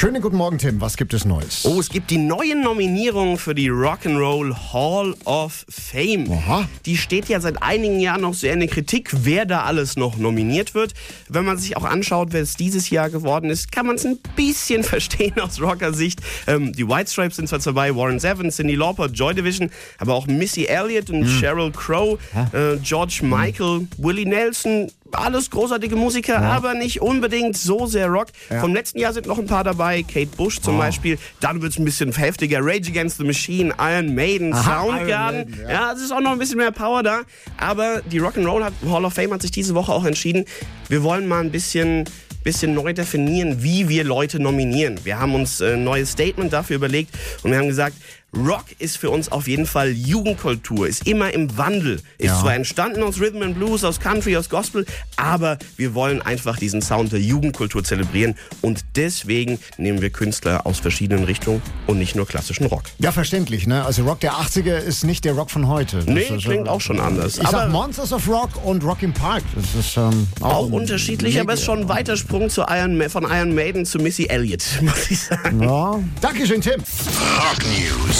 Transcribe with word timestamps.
Schönen 0.00 0.22
guten 0.22 0.38
Morgen, 0.38 0.56
Tim. 0.56 0.80
Was 0.80 0.96
gibt 0.96 1.12
es 1.12 1.26
Neues? 1.26 1.66
Oh, 1.66 1.78
es 1.78 1.90
gibt 1.90 2.10
die 2.10 2.16
neuen 2.16 2.62
Nominierungen 2.62 3.36
für 3.36 3.54
die 3.54 3.68
Rock'n'Roll 3.68 4.72
Hall 4.72 5.14
of 5.26 5.66
Fame. 5.68 6.26
Aha. 6.32 6.66
Die 6.86 6.96
steht 6.96 7.28
ja 7.28 7.38
seit 7.38 7.62
einigen 7.62 8.00
Jahren 8.00 8.22
noch 8.22 8.32
sehr 8.32 8.54
in 8.54 8.60
der 8.60 8.70
Kritik, 8.70 9.10
wer 9.12 9.44
da 9.44 9.64
alles 9.64 9.96
noch 9.96 10.16
nominiert 10.16 10.74
wird. 10.74 10.94
Wenn 11.28 11.44
man 11.44 11.58
sich 11.58 11.76
auch 11.76 11.84
anschaut, 11.84 12.28
wer 12.30 12.40
es 12.40 12.54
dieses 12.54 12.88
Jahr 12.88 13.10
geworden 13.10 13.50
ist, 13.50 13.72
kann 13.72 13.84
man 13.84 13.96
es 13.96 14.06
ein 14.06 14.18
bisschen 14.36 14.84
verstehen 14.84 15.38
aus 15.38 15.60
Rocker-Sicht. 15.60 16.20
Ähm, 16.46 16.72
die 16.72 16.88
White 16.88 17.10
Stripes 17.10 17.36
sind 17.36 17.50
zwar 17.50 17.58
dabei, 17.58 17.94
Warren 17.94 18.20
Zevon, 18.20 18.50
Cindy 18.50 18.76
Lauper, 18.76 19.08
Joy 19.08 19.34
Division, 19.34 19.68
aber 19.98 20.14
auch 20.14 20.26
Missy 20.26 20.64
Elliott 20.64 21.10
und 21.10 21.26
Sheryl 21.26 21.72
Crow, 21.72 22.18
äh, 22.54 22.78
George 22.82 23.20
Michael, 23.22 23.86
Willie 23.98 24.24
Nelson, 24.24 24.90
alles 25.16 25.50
großartige 25.50 25.96
Musiker, 25.96 26.38
aber 26.40 26.74
nicht 26.74 27.00
unbedingt 27.00 27.56
so 27.56 27.86
sehr 27.86 28.08
Rock. 28.08 28.28
Vom 28.60 28.74
letzten 28.74 28.98
Jahr 28.98 29.12
sind 29.12 29.26
noch 29.26 29.38
ein 29.38 29.46
paar 29.46 29.64
dabei, 29.64 30.02
Kate 30.02 30.26
Bush 30.36 30.60
zum 30.60 30.78
Beispiel. 30.78 31.18
Dann 31.40 31.62
wird 31.62 31.72
es 31.72 31.78
ein 31.78 31.84
bisschen 31.84 32.12
heftiger. 32.12 32.58
Rage 32.62 32.90
Against 32.90 33.18
the 33.18 33.24
Machine, 33.24 33.74
Iron 33.80 34.14
Maiden, 34.14 34.52
Aha, 34.52 34.82
Soundgarden. 34.82 35.40
Iron 35.40 35.50
Maiden, 35.50 35.70
ja, 35.70 35.92
es 35.92 36.00
ist 36.00 36.12
auch 36.12 36.20
noch 36.20 36.32
ein 36.32 36.38
bisschen 36.38 36.58
mehr 36.58 36.72
Power 36.72 37.02
da. 37.02 37.20
Aber 37.56 38.02
die 38.10 38.20
Rock'n'Roll 38.20 38.64
hat- 38.64 38.72
Hall 38.88 39.04
of 39.04 39.12
Fame 39.14 39.32
hat 39.32 39.42
sich 39.42 39.50
diese 39.50 39.74
Woche 39.74 39.92
auch 39.92 40.04
entschieden, 40.04 40.44
wir 40.88 41.02
wollen 41.02 41.26
mal 41.28 41.40
ein 41.40 41.50
bisschen 41.50 42.04
bisschen 42.42 42.72
neu 42.72 42.94
definieren, 42.94 43.62
wie 43.62 43.90
wir 43.90 44.02
Leute 44.02 44.40
nominieren. 44.40 44.98
Wir 45.04 45.18
haben 45.20 45.34
uns 45.34 45.60
äh, 45.60 45.74
ein 45.74 45.84
neues 45.84 46.12
Statement 46.12 46.50
dafür 46.54 46.76
überlegt 46.76 47.10
und 47.42 47.50
wir 47.50 47.58
haben 47.58 47.68
gesagt, 47.68 47.96
Rock 48.36 48.64
ist 48.78 48.96
für 48.96 49.10
uns 49.10 49.30
auf 49.32 49.48
jeden 49.48 49.66
Fall 49.66 49.90
Jugendkultur, 49.90 50.86
ist 50.86 51.06
immer 51.06 51.32
im 51.34 51.56
Wandel, 51.58 51.96
ist 52.18 52.26
Ja. 52.26 52.40
zwar 52.40 52.54
entstanden 52.54 53.02
aus 53.02 53.18
Rhythm 53.20 53.42
and 53.42 53.54
Blues, 53.56 53.82
aus 53.82 53.98
Country, 53.98 54.36
aus 54.36 54.48
Gospel, 54.48 54.86
aber 55.16 55.58
wir 55.76 55.94
wollen 55.94 56.22
einfach 56.22 56.56
diesen 56.56 56.80
Sound 56.80 57.10
der 57.12 57.20
Jugendkultur 57.20 57.82
zelebrieren 57.82 58.36
und 58.60 58.84
deswegen 58.94 59.58
nehmen 59.78 60.00
wir 60.00 60.10
Künstler 60.10 60.64
aus 60.64 60.78
verschiedenen 60.78 61.24
Richtungen 61.24 61.60
und 61.88 61.98
nicht 61.98 62.14
nur 62.14 62.26
klassischen 62.26 62.66
Rock. 62.66 62.84
Ja, 62.98 63.10
verständlich, 63.10 63.66
ne? 63.66 63.84
Also 63.84 64.04
Rock 64.04 64.20
der 64.20 64.34
80er 64.34 64.76
ist 64.78 65.02
nicht 65.04 65.24
der 65.24 65.32
Rock 65.32 65.50
von 65.50 65.66
heute. 65.66 65.96
Das 65.98 66.06
Nee, 66.06 66.20
ist, 66.22 66.44
klingt 66.44 66.66
äh, 66.68 66.70
auch 66.70 66.80
schon 66.80 67.00
anders. 67.00 67.36
Ich 67.38 67.42
sag 67.48 67.54
Aber- 67.64 67.68
Monsters 67.68 68.12
of 68.12 68.28
Rock 68.28 68.50
und 68.64 68.84
Rock 68.84 69.02
im 69.02 69.12
Park. 69.12 69.42
Das 69.56 69.74
ist 69.74 69.96
ähm, 69.96 70.28
auch, 70.40 70.54
Auch 70.54 70.70
unterschiedlich, 70.70 71.40
aber 71.40 71.54
es 71.54 71.60
ist 71.60 71.66
schon 71.66 71.80
ein 71.80 71.88
weiter 71.88 72.16
Sprung 72.16 72.48
zu 72.48 72.62
Iron 72.68 72.96
Ma 72.96 73.08
von 73.08 73.24
Iron 73.24 73.54
Maiden 73.54 73.84
zu 73.86 73.98
Missy 73.98 74.26
Elliott, 74.26 74.62
muss 74.82 75.10
ich 75.10 75.20
sagen. 75.20 75.62
Ja. 75.62 75.98
Dankeschön, 76.20 76.60
Tim. 76.60 76.74
Rock 76.80 77.58
News. 77.64 78.19